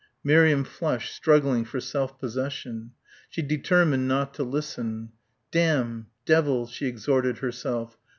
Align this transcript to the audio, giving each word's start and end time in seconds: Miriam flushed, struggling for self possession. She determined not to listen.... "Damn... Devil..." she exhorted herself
Miriam 0.23 0.63
flushed, 0.63 1.13
struggling 1.13 1.63
for 1.63 1.79
self 1.79 2.17
possession. 2.17 2.89
She 3.29 3.43
determined 3.43 4.07
not 4.07 4.33
to 4.33 4.43
listen.... 4.43 5.09
"Damn... 5.51 6.07
Devil..." 6.25 6.65
she 6.65 6.87
exhorted 6.87 7.37
herself 7.37 7.99